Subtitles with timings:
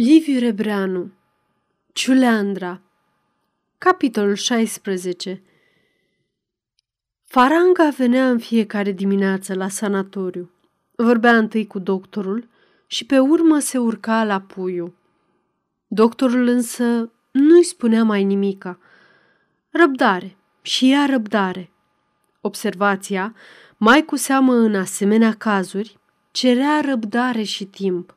[0.00, 1.10] Liviu Rebreanu
[1.92, 2.80] Ciuleandra
[3.78, 5.42] Capitolul 16
[7.24, 10.50] Faranga venea în fiecare dimineață la sanatoriu.
[10.96, 12.48] Vorbea întâi cu doctorul
[12.86, 14.94] și pe urmă se urca la puiu.
[15.86, 18.78] Doctorul însă nu-i spunea mai nimica.
[19.70, 21.70] Răbdare și ea răbdare.
[22.40, 23.34] Observația,
[23.76, 25.98] mai cu seamă în asemenea cazuri,
[26.30, 28.16] cerea răbdare și timp.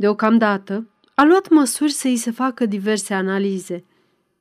[0.00, 3.84] Deocamdată, a luat măsuri să îi se facă diverse analize.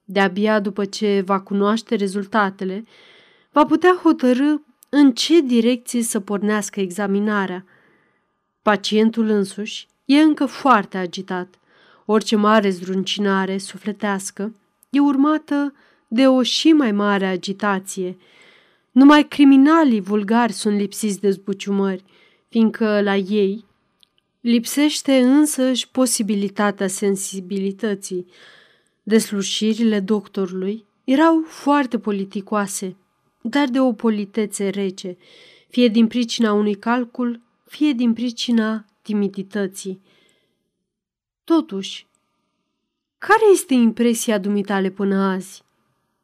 [0.05, 2.83] De-abia după ce va cunoaște rezultatele,
[3.51, 4.55] va putea hotărâ
[4.89, 7.65] în ce direcție să pornească examinarea.
[8.61, 11.59] Pacientul însuși e încă foarte agitat.
[12.05, 14.55] Orice mare zdruncinare sufletească
[14.89, 15.73] e urmată
[16.07, 18.17] de o și mai mare agitație.
[18.91, 22.03] Numai criminalii vulgari sunt lipsiți de zbuciumări,
[22.49, 23.67] fiindcă la ei
[24.41, 28.25] Lipsește însăși posibilitatea sensibilității.
[29.03, 32.95] Deslușirile doctorului erau foarte politicoase,
[33.41, 35.17] dar de o politețe rece,
[35.67, 40.01] fie din pricina unui calcul, fie din pricina timidității.
[41.43, 42.07] Totuși,
[43.17, 45.63] care este impresia dumitale până azi?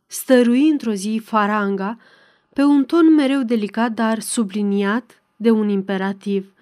[0.07, 1.99] Stărui într-o zi faranga
[2.53, 6.54] pe un ton mereu delicat, dar subliniat de un imperativ.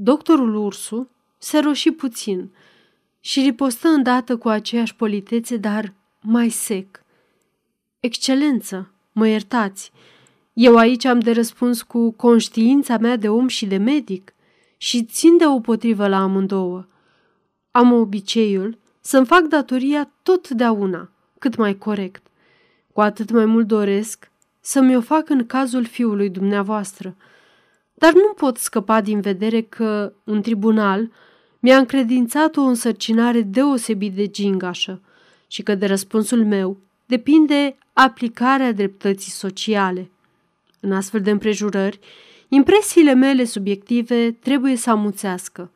[0.00, 2.50] Doctorul Ursu se roși puțin
[3.20, 7.02] și ripostă îndată cu aceeași politețe, dar mai sec.
[8.00, 9.92] Excelență, mă iertați,
[10.52, 14.34] eu aici am de răspuns cu conștiința mea de om și de medic
[14.76, 16.86] și țin de o potrivă la amândouă.
[17.70, 22.26] Am obiceiul să-mi fac datoria totdeauna, cât mai corect.
[22.92, 27.16] Cu atât mai mult doresc să-mi o fac în cazul fiului dumneavoastră–
[27.98, 31.10] dar nu pot scăpa din vedere că un tribunal
[31.60, 35.00] mi-a încredințat o însărcinare deosebit de gingașă
[35.46, 40.10] și că de răspunsul meu depinde aplicarea dreptății sociale.
[40.80, 41.98] În astfel de împrejurări,
[42.48, 45.70] impresiile mele subiective trebuie să amuțească.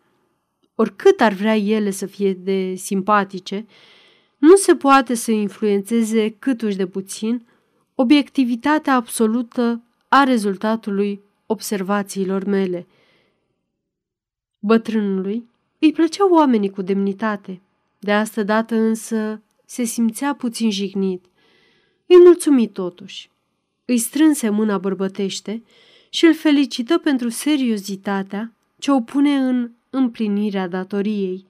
[0.74, 3.66] Oricât ar vrea ele să fie de simpatice,
[4.38, 7.46] nu se poate să influențeze câtuși de puțin
[7.94, 11.20] obiectivitatea absolută a rezultatului
[11.52, 12.86] observațiilor mele.
[14.60, 15.48] Bătrânului
[15.78, 17.60] îi plăceau oamenii cu demnitate.
[17.98, 21.24] De asta dată însă se simțea puțin jignit.
[22.06, 23.30] Îi mulțumi totuși.
[23.84, 25.62] Îi strânse mâna bărbătește
[26.10, 31.46] și îl felicită pentru seriozitatea ce o pune în împlinirea datoriei.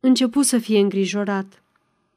[0.00, 1.62] Începu să fie îngrijorat.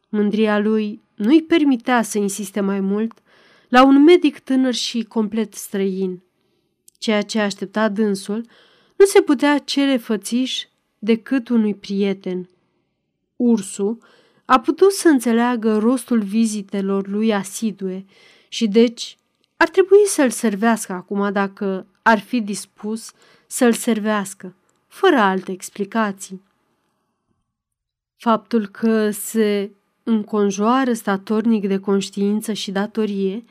[0.10, 3.22] Mândria lui nu-i permitea să insiste mai mult
[3.70, 6.22] la un medic tânăr și complet străin.
[7.06, 8.46] Ceea ce aștepta dânsul
[8.96, 10.64] nu se putea cere fățiș
[11.00, 12.50] decât unui prieten.
[13.36, 13.98] Ursul
[14.46, 18.06] a putut să înțeleagă rostul vizitelor lui asidue
[18.48, 19.18] și deci
[19.58, 23.12] ar trebui să-l servească acum dacă ar fi dispus
[23.48, 24.56] să-l servească,
[24.88, 26.44] fără alte explicații.
[28.16, 29.72] Faptul că se
[30.04, 33.44] înconjoară statornic de conștiință și datorie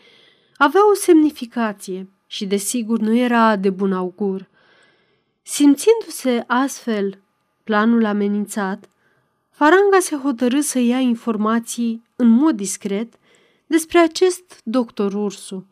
[0.56, 4.48] avea o semnificație și desigur nu era de bun augur.
[5.42, 7.18] Simțindu-se astfel
[7.64, 8.88] planul amenințat,
[9.50, 13.14] Faranga se hotărâ să ia informații în mod discret
[13.66, 15.66] despre acest doctor Ursu.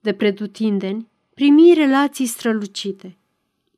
[0.00, 3.16] De pretutindeni, primi relații strălucite.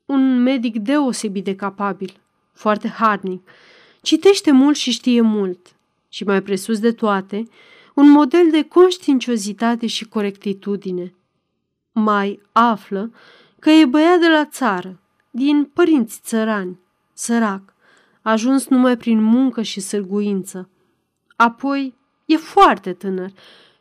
[0.05, 2.13] Un medic deosebit de capabil,
[2.51, 3.49] foarte harnic,
[4.01, 5.75] citește mult și știe mult
[6.09, 7.47] și mai presus de toate,
[7.93, 11.13] un model de conștiinciozitate și corectitudine–
[11.93, 13.11] mai află
[13.59, 14.99] că e băiat de la țară,
[15.31, 16.79] din părinți țărani,
[17.13, 17.73] sărac,
[18.21, 20.69] ajuns numai prin muncă și sârguință.
[21.35, 21.95] Apoi
[22.25, 23.31] e foarte tânăr,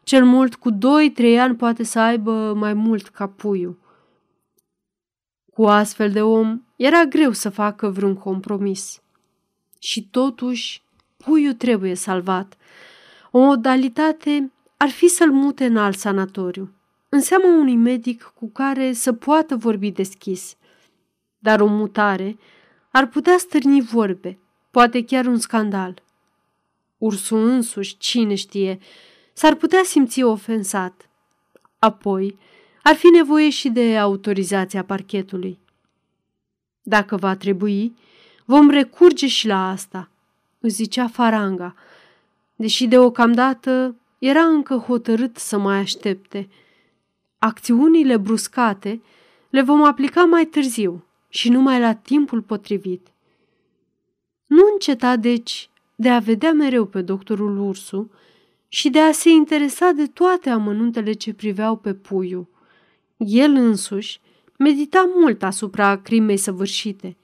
[0.03, 3.79] cel mult cu doi-trei ani poate să aibă mai mult ca puiul.
[5.53, 9.03] Cu astfel de om era greu să facă vreun compromis.
[9.79, 10.83] Și totuși,
[11.17, 12.57] puiul trebuie salvat.
[13.31, 16.75] O modalitate ar fi să-l mute în alt sanatoriu
[17.15, 20.57] înseamnă unui medic cu care să poată vorbi deschis.
[21.39, 22.39] Dar o mutare
[22.91, 24.39] ar putea stârni vorbe,
[24.71, 26.03] poate chiar un scandal.
[26.99, 28.79] Ursul însuși, cine știe,
[29.33, 31.09] s-ar putea simți ofensat.
[31.79, 32.39] Apoi,
[32.83, 35.59] ar fi nevoie și de autorizația parchetului.
[36.83, 37.97] Dacă va trebui,
[38.45, 40.11] vom recurge și la asta,
[40.61, 41.75] îți zicea Faranga,
[42.57, 46.49] deși deocamdată era încă hotărât să mai aștepte–
[47.45, 49.01] Acțiunile bruscate
[49.51, 53.07] le vom aplica mai târziu și numai la timpul potrivit.
[54.47, 58.11] Nu înceta, deci, de a vedea mereu pe doctorul Ursu
[58.69, 62.49] și de a se interesa de toate amănuntele ce priveau pe puiu.
[63.17, 64.21] El însuși
[64.59, 67.17] medita mult asupra crimei săvârșite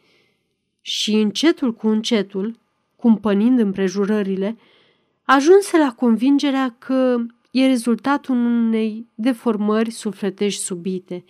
[0.80, 2.58] și încetul cu încetul,
[2.96, 4.56] cumpănind împrejurările,
[5.22, 7.16] ajunse la convingerea că
[7.50, 11.24] e rezultatul unei deformări sufletești subite,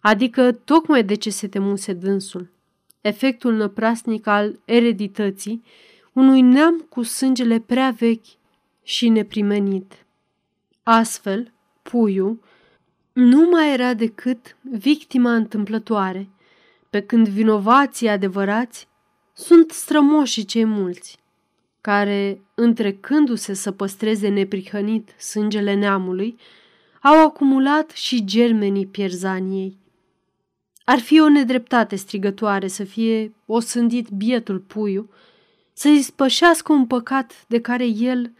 [0.00, 2.50] adică tocmai de ce se temuse dânsul,
[3.00, 5.62] efectul năprasnic al eredității
[6.12, 8.26] unui neam cu sângele prea vechi
[8.82, 10.06] și neprimenit.
[10.82, 11.52] Astfel,
[11.82, 12.40] puiul
[13.12, 16.28] nu mai era decât victima întâmplătoare,
[16.90, 18.88] pe când vinovații adevărați
[19.32, 21.18] sunt strămoșii cei mulți,
[21.86, 26.38] care, întrecându-se să păstreze neprihănit sângele neamului,
[27.02, 29.78] au acumulat și germenii pierzaniei.
[30.84, 35.10] Ar fi o nedreptate strigătoare să fie osândit bietul puiu,
[35.72, 38.32] să-i spășească un păcat de care el,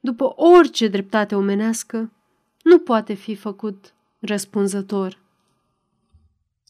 [0.00, 2.12] după orice dreptate omenească,
[2.62, 5.18] nu poate fi făcut răspunzător.